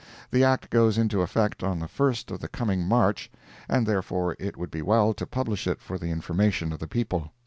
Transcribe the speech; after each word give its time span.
The 0.31 0.43
Act 0.43 0.71
goes 0.71 0.97
into 0.97 1.21
effect 1.21 1.61
on 1.61 1.77
the 1.77 1.87
first 1.87 2.31
of 2.31 2.39
the 2.39 2.47
coming 2.47 2.87
March, 2.87 3.29
and 3.69 3.85
therefore 3.85 4.35
it 4.39 4.57
would 4.57 4.71
be 4.71 4.81
well 4.81 5.13
to 5.13 5.27
publish 5.27 5.67
it 5.67 5.79
for 5.79 5.99
the 5.99 6.09
information 6.09 6.73
of 6.73 6.79
the 6.79 6.87
people. 6.87 7.31